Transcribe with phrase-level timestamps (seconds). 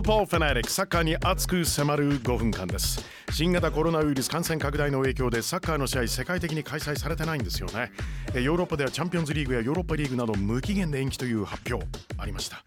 [0.00, 3.04] ットボーファナティックサッカーに熱く迫る5分間です。
[3.32, 7.92] 新型コロナウイルス感染拡大の影響でサッカーの試合世界的に開催されてないんですよね。
[8.34, 12.62] ヨーロッパではチャンピオンズリーグやヨーロッパリーグなど無期限で延期という発表ありました。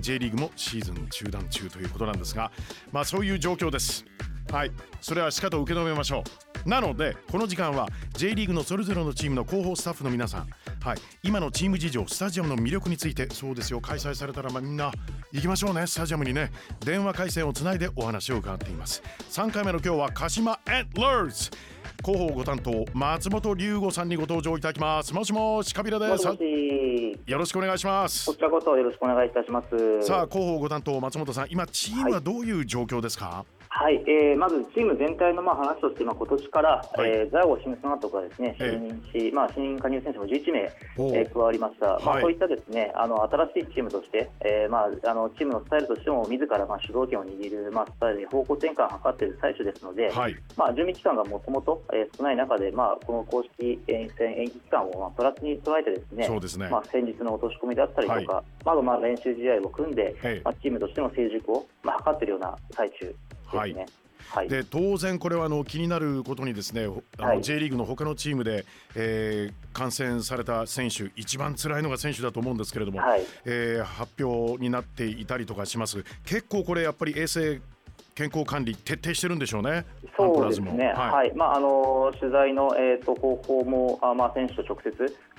[0.00, 2.50] J リーグもシーズン中断中ということなんですが
[2.92, 4.04] まあそういう状況です。
[4.50, 4.72] はい。
[5.00, 6.24] それはしかと受け止めましょ
[6.66, 6.68] う。
[6.68, 10.48] なのでこの時間は J リーグのそれぞれのチームの広報スタッフの皆さん
[10.82, 10.98] はい。
[11.22, 13.80] 今のチーム事情スタジアムの魅力についてそうですよ。
[13.80, 14.90] 開催されたらまあみんな
[15.32, 15.86] 行きましょうね。
[15.86, 16.50] スタジアムにね。
[16.84, 19.02] 電話回線をつないでお話を伺っています。
[19.30, 21.50] 3回目の今日は鹿島エントラーズ
[22.04, 25.12] 広報ご担当松本龍吾さんにご登場いただきます。
[25.12, 26.24] もしもしカビラです。
[27.26, 28.26] よろしくお願いします。
[28.26, 30.06] こちらこそよろしくお願いいたします。
[30.06, 51.82] さあ広報ご担当松本さん今チームはどういう状況ですか、はいはい、えー、まずチーム全体のまあ話として、まあ、今年から、はい、えー、ザゴ・シムソナとかですね、就任し、まあ、新加入選手も11名、えー、加わりました、まあ、そういったですねあの新しいチームとして、えーまあ、あのチームのスタイルとしても、自らまあ主導権を握る、まあ、スタイルで方向転換を図っている最中ですので、はい、まあ、準備期間がもともと
[52.18, 56.68] 少ない中で、まあ、この公式戦延期期間をまあプラスに捉えてですね、そうですね。
[56.68, 63.58] まあ、先日の落とし込みだったりとか、はい、まあ、まあ練習試合を組んで、まあ、チームとしての成熟を、まあ、図っているような最中ですね。
[63.58, 63.74] はい。
[64.28, 66.84] はい、で当然これはあの気になることにですね
[67.18, 76.04] あの、はい、J リーグの他のチームで、えー、感染された選手一番辛いのが選手だと思うんですけれども、はい、えー、発表になっていたりとかします。
[76.24, 77.60] 結構これやっぱり衛生
[78.20, 79.86] 健康管理徹底してるんでしょうね。
[80.14, 80.88] そうですね。
[80.88, 84.92] はい、はい、まああの取材のえっ、ー、と方法もあまあ選手と直接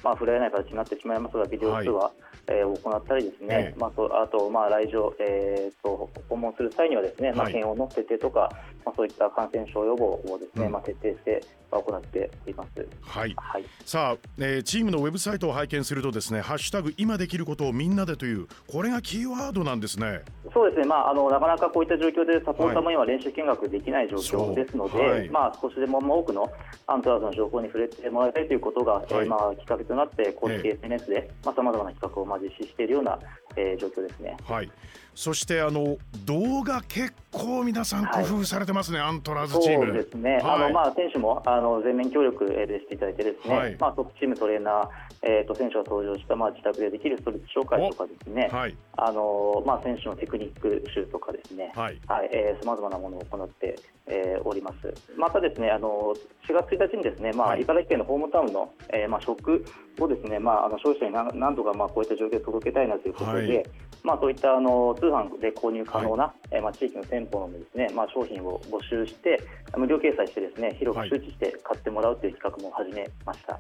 [0.04, 2.14] まあ触れ合えない形になってしまいますがビデオ通話、はい、
[2.48, 3.48] えー、行ったりですね。
[3.50, 8.50] えー、まあとあとまあ来場えっ、ー、と訪問する際にはですね、まあ検温の徹底とか、
[8.84, 12.88] まあそういった感染症予防をですね、うん、まあ徹底して行っています。
[13.02, 13.34] はい。
[13.38, 20.22] はい、さあ、えー、チームのウェブサイトを拝見するとですね、ハッシュタグ今できることをみんなでというこれがキーワードなんですね。
[20.54, 20.88] そうですね。
[20.88, 26.52] まああのなかなかこういった状況でサポーターも今練習見学できない状況ですので、はい、まあ少しでも多くの
[26.88, 33.20] アントラーズの情報に触れてもらいたいということが、はい、えー、まあきっかけとなって公式 SNS で、まあさまざまな企画をまあ実施しているような、
[33.56, 34.38] えー、状況ですね。
[34.48, 34.72] はい。
[35.14, 39.86] そしてあの動画結構皆さん工夫されてますね、はい、アントラーズチーム。
[39.86, 40.32] そうですね。
[40.34, 48.76] はい、あのまあ選手もあの全面協力でしていただいてですね、はい、まあトップチームトレーナーえーと、選手が登場したまあ自宅でできるストレッチ紹介とかですね、はい。
[48.98, 52.02] あのまあ、選手のテクニック集とかですね、はい。
[52.08, 52.30] はい。
[52.34, 53.78] えー、さまざまなものを行って、
[54.08, 54.94] えー、おります。
[55.16, 56.16] またですねあの
[56.50, 59.64] 4月1日にですね、まあ、茨城県のホームタウンの、えーまあ、食
[60.00, 63.66] をですね、まあ、あの消費者に何何とかまあこういった状況を届けたいなということで、はい、
[64.04, 69.42] まあ、そういったあの通販で購入可能な、はい、えー、まあ、地域の店舗のですね、まあ、商品を募集して
[69.76, 73.60] 無料掲載してですね広く周知して買ってもらうという企画も始めました。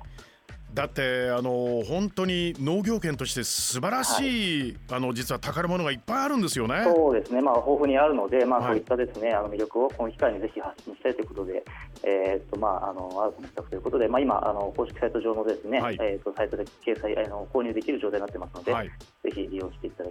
[0.73, 6.83] だってあの本当に農業圏として素晴らしい、はい、あの実は宝物がいっぱいあるんですよね。
[6.85, 11.63] そうですね、まあ、豊富にあるので、まあ、そういったですね、はい、あの魅力をこの機会にぜひ発信したいということで、
[12.03, 20.09] えーとまあ、あのアウトの企画ということで、まあ、今あの公式サイト上のですね、はい、えーと、サイトで掲載あの購入できる状態になってますので、ぜひ利用していただ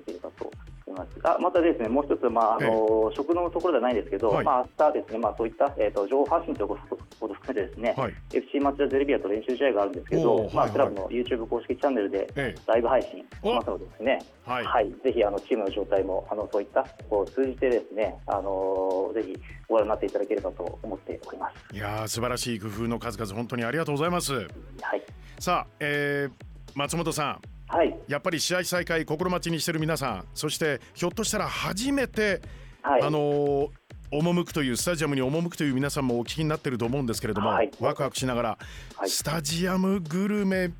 [0.94, 1.10] ければと思います。
[1.24, 6.78] あまたですね、もう一つ、まああの食堂のところではないんですけど、まあ明日ですね、まあそういったえっ、ー、と情報発信というこ
[7.18, 7.96] とを含めてですね、
[8.32, 12.26] FC 町田ゼルビアと練習試合があるんですけど、まあクラブの YouTube YouTube 公式チャンネルで
[12.66, 19.36] ライブ配信しますのでですね、はい、はい、ぜひあのチームの状態もあのそういったこう通じてですね、あのぜひ
[19.68, 21.74] ご覧になっていただければと思っております。
[21.74, 24.34] いや素晴らしい工夫の数々本当にありがとうございます。
[24.34, 25.02] はい。
[25.38, 26.32] さあ、えー、
[26.74, 27.49] 松本さん。
[27.70, 32.42] はい、やっぱり試合再開心待ちにしてる皆さんそしてひょっとしたら初めて、
[32.82, 33.70] はい、あの
[34.10, 38.58] 赴くというスタジアムに赴くという皆さんもお聞きになってると思うんですけれども、はい、ワクワクしながら、
[38.96, 40.72] はい、スタジアムグルメ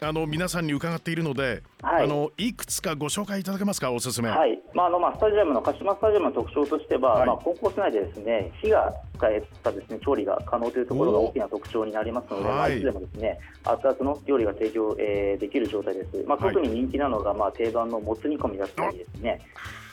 [0.00, 4.28] あの皆さんに伺っているので、はい、あのいくつかご紹介いただけますか、おすすめ。
[4.28, 16.24] はい、まああのまあスタジアムの鹿島スタジアムの特徴としては、はい、まあコンコース内でですね火が使えたですね調理が可能というところが大きな特徴になりますので、まあいつでもですね熱々の料理が提供、えー、できる状態です。
[16.26, 19.40] まあ特に人気なのがまあ定番のもつ煮込みだったりですね。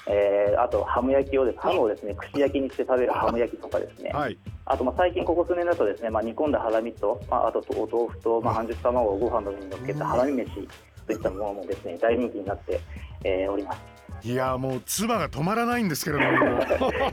[0.07, 10.67] えー、あとハム焼きをですハムをですね串焼きにして食べるハム焼きとかですね、はい、あとまあ最近ここ数年だとですね、まあ、煮込んだハラミと、まあ、あとお豆腐と、まあ、半熟卵をご飯の上に乗っけたハラミ飯
[11.07, 12.79] といったものもですね大人気になって、
[13.23, 13.95] えー、おります。
[14.23, 16.59] いやもう唾が止まらないんですけれども。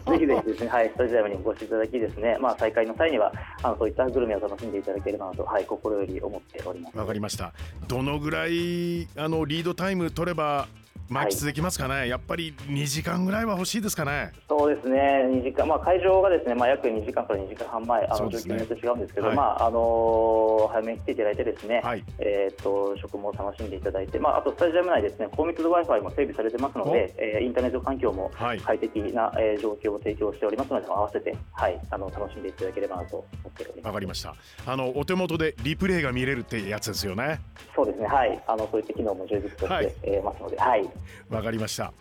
[0.17, 3.31] ぜひぜひですね、はい、スタジアムにお越しいただきですね、まあ再開の際には
[3.63, 6.97] あのそういったグルメを楽しんでいただければなと、はい、心より思っております。
[6.97, 7.53] わかりました。
[7.87, 10.69] どのぐらいあのリードタイム取れば
[11.09, 14.33] 満喫できますかね、はい、やっぱり2時間ぐらいは欲しいですかね？
[14.49, 14.99] そうですね、
[15.31, 33.87] 2時間、まあ、会場がですね、まあ、約2時間から2時間半前、あの、状況によって違うんですけど、はい、まああのー、早めに来ていただいて、ですね、はい、えー、っと食も楽しんでいただいて、まあ、あとスタジアム内ですね、高密度 Wi-Fi も整備されてますので、えー、インターネット環境も快適な、はい、えー、状況を提供しておりますので、合わせて、はい、あの楽しんでいただければなと思っております。
[33.87, 34.35] わかりました。
[34.67, 37.41] あのお手元でリプレイが見れるってやつですよね？
[37.75, 40.89] そうですね、はい、あのそういった機能も充実として、はい、えー、ますので、はい。
[41.29, 41.93] わかりました。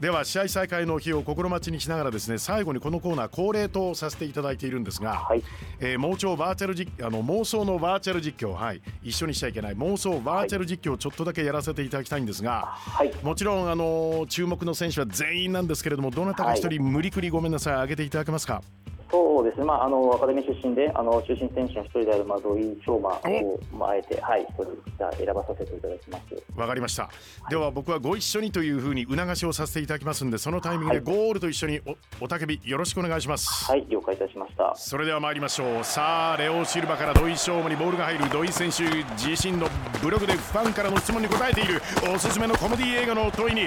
[0.00, 5.42] では試合再開の日を心待ちにしながらですね最後にこのコーナー恒例とさせていただいているんですが、はい、
[5.80, 8.82] えー、妄想バーチャル実あの妄想のバーチャル実況はい。
[9.02, 9.72] 一緒にしちゃいけない。
[9.74, 17.72] 妄想バーチャル実況をちょっとだけやらせていただきたいんですが、はい、もちろんあの注目の選手は全員なんですけれどもどなたか一人無理くりごめんなさい。
[17.74, 18.62] 挙げていただけますか？
[19.10, 24.64] そうですね、まあ、あのアカデミー出身であの中心選手の一人である、まあ、土井昌馬を、まあ、あえて、はい、一人
[24.98, 26.24] じゃ選ばさせていただきます。
[26.56, 27.10] わかりました、は
[27.48, 31.80] い、では僕はご一緒にというふうに促しをさせていただきますんでそのタイミングでゴールと一緒に
[32.20, 33.64] おおたけびよろしくお願いします。
[33.66, 34.74] はい了解いたしました。
[34.76, 35.84] それでは参りましょう。
[35.84, 38.84] さあレオ・シルバから土井昌馬にボールが入る土井選手
[39.16, 39.68] 自身の
[40.02, 41.80] ブログでファンからの質問に答えている
[42.12, 43.66] おすすめのコメディ映画の問いに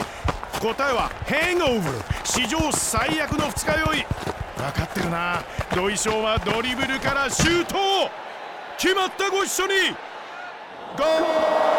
[0.59, 4.05] 答えは「ヘングオーバー史上最悪の二日酔い」
[4.59, 5.41] 分かってるな。
[5.73, 7.75] 土井翔はドリブルからシュート
[8.77, 9.73] 決まったご一緒に。
[10.97, 11.69] ゴー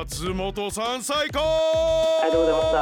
[0.00, 1.40] 松本さん最高。
[2.22, 2.72] ありがとうございまし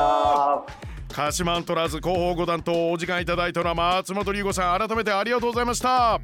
[0.83, 0.88] た。
[1.13, 6.21] 鹿島アントラーズ広報五段とお時間いただいたのは松本龍吾さん改めてありがとうございました。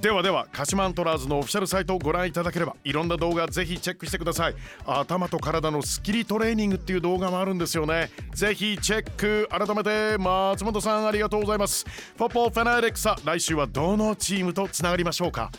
[0.00, 4.54] ではでは鹿島アントラーズのオフィシャルサイトをご覧いただければいろんな動画ぜひチェックしてください。
[4.86, 8.10] 頭と体のスキリトレーニングっていう動画もあるんですよね。
[8.32, 9.48] ぜひチェック。
[9.50, 11.84] 改めて松本さんありがとうございます。
[12.16, 15.50] ポポフェナーレクさ来週はどのチームとつながりましょうか。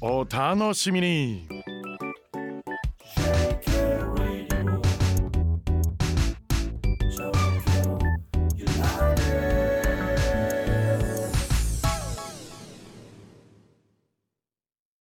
[0.00, 1.46] お楽しみに。